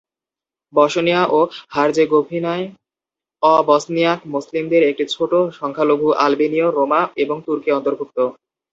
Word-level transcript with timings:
Bosnia 0.73 1.21
ও 1.29 1.39
হার্জেগোভিনায় 1.69 2.65
অ-বসনিয়াক 3.43 4.19
মুসলমানদের 4.33 4.81
একটি 4.83 5.03
ছোট 5.09 5.31
সংখ্যালঘু 5.59 6.07
আলবেনীয়, 6.25 6.67
রোমা 6.69 7.01
এবং 7.15 7.37
তুর্কি 7.45 7.69
অন্তর্ভুক্ত। 7.71 8.17